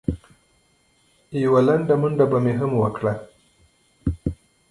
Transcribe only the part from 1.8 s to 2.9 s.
منډه به مې هم